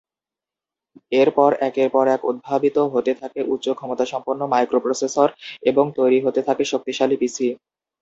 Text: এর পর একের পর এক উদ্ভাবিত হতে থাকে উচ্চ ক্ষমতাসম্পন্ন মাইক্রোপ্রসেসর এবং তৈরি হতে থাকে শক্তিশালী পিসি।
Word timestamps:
এর 1.11 1.29
পর 1.37 1.51
একের 1.67 1.89
পর 1.95 2.05
এক 2.09 2.21
উদ্ভাবিত 2.31 2.77
হতে 2.93 3.11
থাকে 3.21 3.39
উচ্চ 3.53 3.65
ক্ষমতাসম্পন্ন 3.79 4.41
মাইক্রোপ্রসেসর 4.53 5.27
এবং 5.69 5.85
তৈরি 5.97 6.19
হতে 6.25 6.41
থাকে 6.47 6.63
শক্তিশালী 6.71 7.15
পিসি। 7.21 7.47